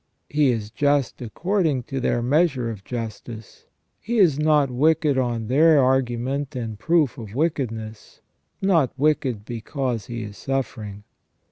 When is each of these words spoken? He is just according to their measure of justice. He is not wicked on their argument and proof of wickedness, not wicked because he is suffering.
He 0.31 0.49
is 0.49 0.71
just 0.71 1.21
according 1.21 1.83
to 1.83 1.99
their 1.99 2.23
measure 2.23 2.71
of 2.71 2.83
justice. 2.83 3.67
He 3.99 4.17
is 4.17 4.39
not 4.39 4.71
wicked 4.71 5.15
on 5.15 5.45
their 5.45 5.79
argument 5.79 6.55
and 6.55 6.79
proof 6.79 7.19
of 7.19 7.35
wickedness, 7.35 8.19
not 8.63 8.97
wicked 8.97 9.45
because 9.45 10.07
he 10.07 10.23
is 10.23 10.37
suffering. 10.39 11.03